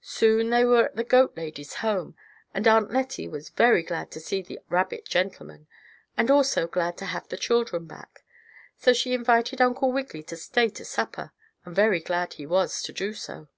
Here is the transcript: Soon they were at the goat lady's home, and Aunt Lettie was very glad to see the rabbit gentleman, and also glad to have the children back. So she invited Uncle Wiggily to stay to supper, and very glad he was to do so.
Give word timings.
Soon 0.00 0.48
they 0.48 0.64
were 0.64 0.86
at 0.86 0.96
the 0.96 1.04
goat 1.04 1.36
lady's 1.36 1.74
home, 1.84 2.16
and 2.54 2.66
Aunt 2.66 2.90
Lettie 2.90 3.28
was 3.28 3.50
very 3.50 3.82
glad 3.82 4.10
to 4.12 4.20
see 4.20 4.40
the 4.40 4.58
rabbit 4.70 5.04
gentleman, 5.04 5.66
and 6.16 6.30
also 6.30 6.66
glad 6.66 6.96
to 6.96 7.04
have 7.04 7.28
the 7.28 7.36
children 7.36 7.84
back. 7.84 8.24
So 8.78 8.94
she 8.94 9.12
invited 9.12 9.60
Uncle 9.60 9.92
Wiggily 9.92 10.22
to 10.28 10.36
stay 10.38 10.70
to 10.70 10.84
supper, 10.86 11.34
and 11.66 11.76
very 11.76 12.00
glad 12.00 12.32
he 12.32 12.46
was 12.46 12.80
to 12.84 12.92
do 12.94 13.12
so. 13.12 13.48